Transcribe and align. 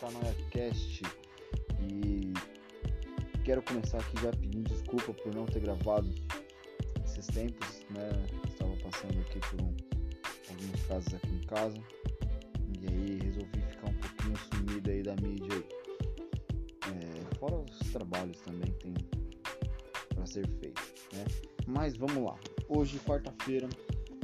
Metanoia 0.00 0.34
Cast 0.50 1.02
e 1.82 2.32
quero 3.44 3.60
começar 3.60 3.98
aqui 3.98 4.22
já 4.22 4.30
pedindo 4.30 4.70
desculpa 4.70 5.12
por 5.12 5.34
não 5.34 5.44
ter 5.44 5.60
gravado 5.60 6.08
esses 7.04 7.26
tempos, 7.26 7.84
né? 7.90 8.08
Estava 8.48 8.74
passando 8.76 9.20
aqui 9.20 9.38
por 9.40 9.60
um, 9.60 9.76
alguns 10.48 10.82
casos 10.88 11.14
aqui 11.14 11.28
em 11.28 11.40
casa 11.40 11.76
e 12.80 12.88
aí 12.88 13.18
resolvi 13.24 13.60
ficar 13.60 13.90
um 13.90 13.94
pouquinho 13.94 14.36
sumido 14.38 14.90
aí 14.90 15.02
da 15.02 15.14
mídia. 15.16 15.64
É, 16.88 17.36
fora 17.38 17.56
os 17.56 17.78
trabalhos 17.92 18.40
também 18.40 18.72
tem 18.78 18.94
para 20.14 20.24
ser 20.24 20.48
feito, 20.60 20.80
né? 21.12 21.26
Mas 21.66 21.94
vamos 21.98 22.24
lá. 22.24 22.38
Hoje, 22.68 22.98
quarta-feira, 23.00 23.68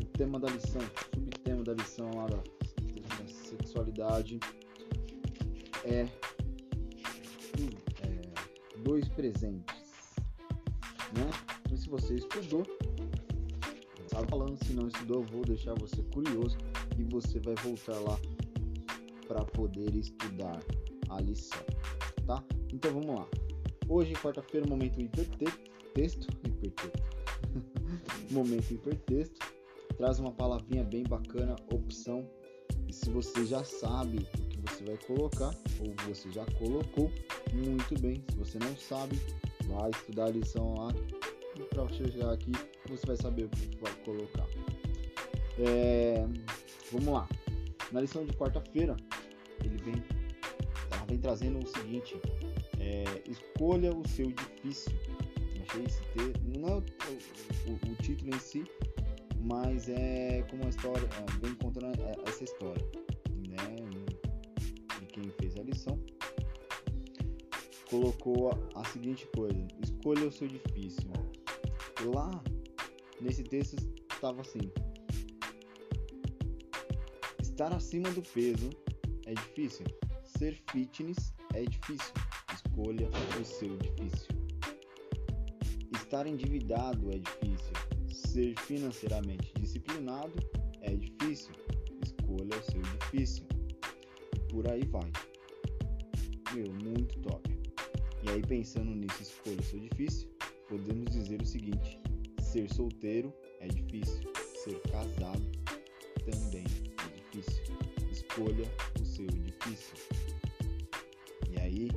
o 0.00 0.04
tema 0.16 0.40
da 0.40 0.48
lição, 0.48 0.80
subtema 1.14 1.62
da 1.62 1.74
lição 1.74 2.10
lá 2.14 2.28
da 2.28 2.42
sexualidade 3.26 4.40
é, 5.86 6.08
é 8.02 8.78
dois 8.78 9.08
presentes, 9.10 9.76
né? 11.16 11.30
E 11.72 11.76
se 11.76 11.88
você 11.88 12.16
estudou, 12.16 12.64
estava 14.04 14.26
falando, 14.26 14.56
se 14.64 14.72
não 14.72 14.88
estudou, 14.88 15.22
vou 15.24 15.44
deixar 15.44 15.74
você 15.74 16.02
curioso 16.12 16.58
e 16.98 17.04
você 17.04 17.38
vai 17.40 17.54
voltar 17.56 17.98
lá 18.00 18.18
para 19.28 19.44
poder 19.44 19.94
estudar 19.94 20.60
a 21.08 21.20
lição, 21.20 21.64
tá? 22.26 22.42
Então 22.72 22.92
vamos 22.92 23.14
lá. 23.14 23.28
Hoje, 23.88 24.12
quarta-feira, 24.14 24.66
momento 24.66 25.00
hipertexto, 25.00 26.26
hipertexto, 26.44 26.90
momento 28.30 28.72
hipertexto, 28.72 29.38
traz 29.96 30.18
uma 30.18 30.32
palavrinha 30.32 30.82
bem 30.82 31.04
bacana, 31.04 31.54
opção 31.72 32.28
e 32.88 32.92
se 32.92 33.10
você 33.10 33.44
já 33.44 33.64
sabe 33.64 34.18
o 34.18 34.48
que 34.48 34.55
você 34.66 34.84
vai 34.84 34.98
colocar, 35.06 35.54
ou 35.80 35.94
você 36.06 36.30
já 36.30 36.44
colocou, 36.58 37.10
muito 37.52 38.00
bem. 38.00 38.22
Se 38.30 38.36
você 38.36 38.58
não 38.58 38.76
sabe, 38.76 39.18
vai 39.66 39.90
estudar 39.90 40.26
a 40.26 40.30
lição 40.30 40.74
lá. 40.74 40.88
E 41.58 41.62
para 41.62 41.88
chegar 41.88 42.32
aqui, 42.32 42.52
você 42.88 43.06
vai 43.06 43.16
saber 43.16 43.44
o 43.44 43.48
que 43.48 43.76
vai 43.78 43.94
colocar. 44.04 44.46
É, 45.58 46.26
vamos 46.92 47.14
lá. 47.14 47.28
Na 47.92 48.00
lição 48.00 48.24
de 48.24 48.32
quarta-feira, 48.34 48.96
ele 49.64 49.76
vem, 49.78 50.04
vem 51.08 51.18
trazendo 51.18 51.58
o 51.58 51.66
seguinte: 51.66 52.20
é, 52.78 53.04
escolha 53.28 53.92
o 53.94 54.06
seu 54.08 54.30
difícil. 54.32 54.92
Achei 55.68 55.84
esse 55.84 56.00
ter, 56.12 56.58
não 56.58 56.68
é 56.68 56.72
o, 56.74 56.78
o, 56.78 57.92
o 57.92 57.94
título 58.02 58.34
em 58.34 58.38
si, 58.38 58.64
mas 59.40 59.88
é 59.88 60.44
como 60.50 60.64
a 60.64 60.68
história 60.68 61.08
vem 61.40 61.54
contando 61.54 61.86
é, 61.86 62.16
essa 62.28 62.44
história, 62.44 62.84
né? 63.48 63.85
Quem 65.16 65.30
fez 65.40 65.56
a 65.56 65.62
lição 65.62 65.98
colocou 67.88 68.50
a, 68.50 68.80
a 68.80 68.84
seguinte 68.84 69.26
coisa: 69.34 69.66
escolha 69.82 70.26
o 70.26 70.30
seu 70.30 70.46
difícil. 70.46 71.10
Lá 72.14 72.30
nesse 73.18 73.42
texto 73.42 73.76
estava 74.12 74.42
assim: 74.42 74.70
estar 77.40 77.72
acima 77.72 78.10
do 78.10 78.20
peso 78.20 78.68
é 79.24 79.32
difícil, 79.32 79.86
ser 80.22 80.54
fitness 80.70 81.32
é 81.54 81.64
difícil. 81.64 82.12
Escolha 82.54 83.08
o 83.40 83.44
seu 83.44 83.74
difícil. 83.78 84.36
Estar 85.94 86.26
endividado 86.26 87.10
é 87.10 87.18
difícil 87.18 87.46
Ser 88.36 88.54
financeiramente 88.60 89.50
disciplinado 89.58 90.34
é 90.82 90.94
difícil. 90.94 91.54
Escolha 92.02 92.54
o 92.58 92.62
seu 92.70 92.82
difícil. 92.82 93.55
Por 94.56 94.70
aí 94.70 94.86
vai. 94.86 95.12
Meu, 96.54 96.72
muito 96.82 97.18
top. 97.20 97.46
E 98.22 98.30
aí, 98.30 98.40
pensando 98.40 98.90
nisso, 98.90 99.20
escolha 99.20 99.62
seu 99.62 99.78
difícil, 99.78 100.30
podemos 100.66 101.10
dizer 101.10 101.42
o 101.42 101.44
seguinte: 101.44 102.00
ser 102.40 102.66
solteiro 102.72 103.30
é 103.60 103.68
difícil, 103.68 104.22
ser 104.64 104.80
casado 104.90 105.42
também 106.24 106.64
é 106.64 107.36
difícil. 107.36 107.64
Escolha 108.10 108.64
o 108.98 109.04
seu 109.04 109.26
difícil. 109.26 109.98
E 111.50 111.60
aí, 111.60 111.90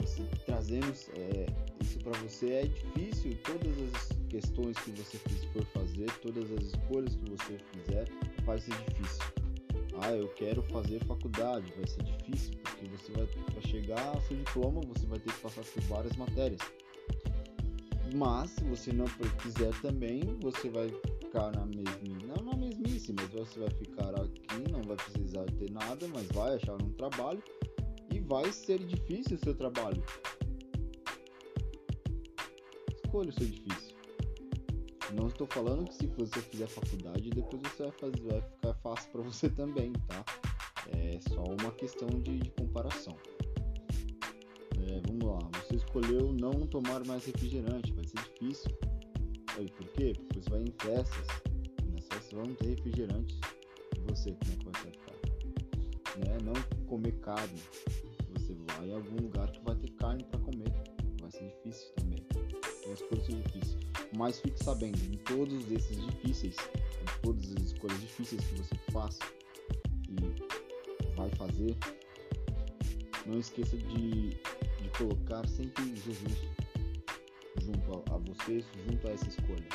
você, 0.00 0.22
trazendo 0.46 0.90
é, 1.18 1.44
isso 1.82 1.98
para 1.98 2.18
você 2.20 2.50
é 2.50 2.62
difícil, 2.62 3.36
todas 3.44 3.94
as 3.94 4.08
questões 4.30 4.78
que 4.78 4.90
você 4.92 5.18
for 5.52 5.66
fazer, 5.66 6.10
todas 6.22 6.50
as 6.50 6.64
escolhas 6.64 7.14
que 7.14 7.28
você 7.28 7.58
fizer, 7.74 8.08
vai 8.46 8.58
ser 8.58 8.72
difícil. 8.88 9.43
Ah, 10.00 10.12
eu 10.12 10.28
quero 10.30 10.62
fazer 10.62 11.04
faculdade, 11.04 11.72
vai 11.76 11.86
ser 11.86 12.02
difícil, 12.02 12.54
porque 12.62 12.86
você 12.86 13.12
vai 13.12 13.26
para 13.26 13.60
chegar 13.62 14.08
ao 14.08 14.20
seu 14.22 14.36
diploma, 14.36 14.80
você 14.82 15.06
vai 15.06 15.18
ter 15.18 15.32
que 15.32 15.40
passar 15.40 15.62
por 15.62 15.82
várias 15.82 16.16
matérias. 16.16 16.60
Mas 18.14 18.50
se 18.50 18.64
você 18.64 18.92
não 18.92 19.06
quiser 19.42 19.72
também, 19.80 20.20
você 20.40 20.68
vai 20.68 20.88
ficar 21.20 21.52
na 21.52 21.64
mesmice, 21.66 22.26
não 22.26 22.44
na 22.44 22.56
mesmice, 22.56 23.12
mas 23.12 23.28
você 23.30 23.60
vai 23.60 23.70
ficar 23.70 24.14
aqui, 24.20 24.70
não 24.70 24.82
vai 24.82 24.96
precisar 24.96 25.44
ter 25.58 25.70
nada, 25.70 26.06
mas 26.08 26.26
vai 26.28 26.54
achar 26.54 26.74
um 26.74 26.90
trabalho 26.92 27.42
e 28.12 28.20
vai 28.20 28.52
ser 28.52 28.78
difícil 28.78 29.36
o 29.36 29.44
seu 29.44 29.54
trabalho. 29.54 30.02
Escolha 33.04 33.30
o 33.30 33.32
seu 33.32 33.46
difícil. 33.46 33.93
Não 35.14 35.28
estou 35.28 35.46
falando 35.46 35.88
que 35.88 35.94
se 35.94 36.06
você 36.08 36.40
fizer 36.40 36.66
faculdade, 36.66 37.30
depois 37.30 37.62
você 37.62 37.84
vai, 37.84 37.92
fazer, 37.92 38.20
vai 38.22 38.40
ficar 38.40 38.74
fácil 38.74 39.10
para 39.12 39.22
você 39.22 39.48
também, 39.48 39.92
tá? 40.08 40.24
É 40.88 41.18
só 41.32 41.42
uma 41.44 41.70
questão 41.72 42.08
de, 42.08 42.38
de 42.38 42.50
comparação. 42.50 43.16
É, 44.86 45.00
vamos 45.06 45.24
lá, 45.24 45.38
você 45.60 45.76
escolheu 45.76 46.32
não 46.32 46.66
tomar 46.66 47.06
mais 47.06 47.24
refrigerante, 47.24 47.92
vai 47.92 48.04
ser 48.06 48.18
difícil. 48.18 48.70
Sabe 49.54 49.70
por 49.72 49.86
quê? 49.92 50.12
Porque 50.16 50.40
você 50.40 50.50
vai 50.50 50.62
em 50.62 50.74
festas, 50.82 51.26
nas 51.92 52.06
festas 52.08 52.32
vão 52.32 52.54
ter 52.56 52.70
refrigerante. 52.70 53.38
E 53.96 54.00
você, 54.10 54.32
como 54.32 54.52
é 54.52 54.56
que 54.56 54.64
vai 54.64 54.92
ficar? 54.92 55.14
Né? 56.18 56.38
Não 56.42 56.86
comer 56.86 57.12
carne. 57.20 57.62
Você 58.34 58.54
vai 58.66 58.88
em 58.88 58.94
algum 58.94 59.16
lugar 59.22 59.50
que 59.50 59.60
vai 59.64 59.76
ter 59.76 59.90
carne 59.92 60.24
para 60.24 60.40
comer. 60.40 60.72
Vai 61.20 61.30
ser 61.30 61.46
difícil 61.46 61.92
também. 61.94 62.26
Então 62.80 62.96
ser 62.96 63.36
difícil. 63.36 63.53
Mas 64.16 64.40
fique 64.40 64.62
sabendo, 64.62 64.98
em 65.12 65.16
todos 65.18 65.70
esses 65.70 66.00
difíceis, 66.00 66.56
em 67.02 67.22
todas 67.22 67.50
as 67.52 67.62
escolhas 67.64 68.00
difíceis 68.00 68.44
que 68.44 68.54
você 68.54 68.74
faz 68.92 69.18
e 70.08 71.16
vai 71.16 71.30
fazer, 71.30 71.76
não 73.26 73.38
esqueça 73.38 73.76
de, 73.76 74.30
de 74.30 74.88
colocar 74.96 75.46
sempre 75.48 75.84
Jesus 75.96 76.38
junto 77.60 78.04
a, 78.10 78.14
a 78.14 78.18
você, 78.18 78.64
junto 78.88 79.08
a 79.08 79.10
essa 79.10 79.28
escolha. 79.28 79.66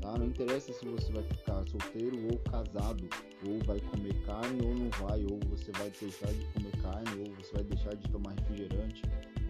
Tá? 0.00 0.16
Não 0.16 0.26
interessa 0.26 0.72
se 0.72 0.86
você 0.86 1.12
vai 1.12 1.22
ficar 1.24 1.62
solteiro 1.66 2.16
ou 2.32 2.38
casado, 2.38 3.08
ou 3.46 3.58
vai 3.64 3.78
comer 3.80 4.14
carne 4.22 4.64
ou 4.64 4.74
não 4.74 4.90
vai, 4.90 5.22
ou 5.24 5.38
você 5.50 5.70
vai 5.72 5.90
deixar 5.90 6.32
de 6.32 6.44
comer 6.52 6.76
carne, 6.82 7.28
ou 7.28 7.34
você 7.36 7.52
vai 7.52 7.64
deixar 7.64 7.94
de 7.94 8.10
tomar 8.10 8.30
refrigerante, 8.32 9.02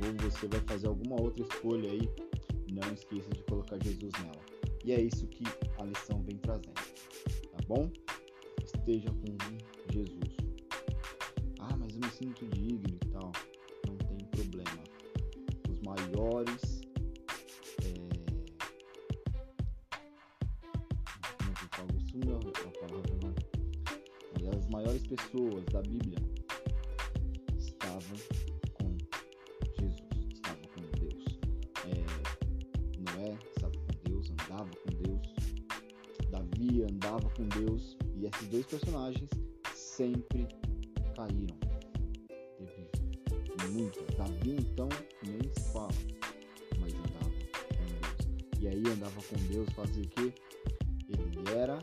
ou 0.05 0.31
você 0.31 0.49
vai 0.49 0.61
fazer 0.61 0.89
alguma 0.89 1.21
outra 1.21 1.45
escolha 1.45 1.91
aí 1.91 2.09
não 2.73 2.93
esqueça 2.93 3.31
de 3.31 3.43
colocar 3.45 3.79
Jesus 3.83 4.13
nela. 4.23 4.41
E 4.85 4.93
é 4.93 5.01
isso 5.01 5.27
que 5.27 5.45
a 5.79 5.85
lição 5.85 6.23
vem 6.23 6.37
trazendo, 6.39 6.75
tá 6.75 7.59
bom? 7.67 7.91
Esteja 8.63 9.11
com 9.11 9.93
Jesus. 9.93 10.37
Ah, 11.59 11.77
mas 11.77 11.95
eu 11.95 12.01
me 12.01 12.11
sinto 12.11 12.47
digno 12.49 12.97
e 13.03 13.07
tal. 13.09 13.33
Não 13.87 13.97
tem 13.97 14.19
problema. 14.29 14.85
Os 15.69 15.81
maiores. 15.83 16.81
É... 17.83 17.93
Como 21.39 21.51
é 21.51 21.55
que 21.55 21.65
eu 21.65 21.69
falo? 21.73 22.01
Sumiu 22.11 22.37
a 22.37 22.87
palavra 22.87 23.13
agora. 23.15 24.59
As 24.59 24.67
maiores 24.69 25.07
pessoas 25.07 25.65
da 25.67 25.83
Bíblia 25.83 26.19
com 37.41 37.49
Deus 37.49 37.97
e 38.17 38.27
esses 38.27 38.49
dois 38.49 38.67
personagens 38.67 39.31
sempre 39.75 40.47
caíram. 41.17 41.57
Teve. 42.59 43.91
Davi 44.17 44.57
então 44.59 44.89
nem 45.23 45.41
se 45.55 45.73
fala, 45.73 45.93
mas 46.79 46.93
andava 46.95 47.31
com 47.31 47.87
Deus. 47.87 48.61
E 48.61 48.69
aí 48.69 48.83
andava 48.93 49.23
com 49.23 49.37
Deus, 49.51 49.69
fazia 49.71 50.03
o 50.03 50.09
que? 50.09 50.35
Ele 51.09 51.51
era 51.57 51.79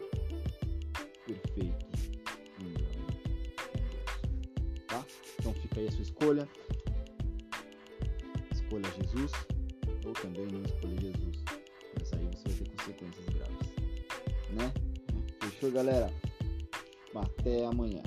perfeito. 1.25 1.87
Tá? 4.87 5.03
Então 5.39 5.53
fica 5.55 5.79
aí 5.79 5.87
a 5.87 5.91
sua 5.91 6.03
escolha. 6.03 6.49
Escolha 8.51 8.85
Jesus 9.01 9.31
ou 10.05 10.13
também 10.13 10.45
não 10.47 10.61
escolher 10.61 11.01
Jesus. 11.01 11.43
Mas 11.97 12.13
aí 12.13 12.25
você 12.27 12.49
vai 12.49 12.57
ter 12.57 12.69
consequências 12.69 13.25
graves. 13.25 13.67
Né? 14.51 14.86
Fechou, 15.57 15.71
galera? 15.71 16.13
Até 17.15 17.65
amanhã. 17.65 18.03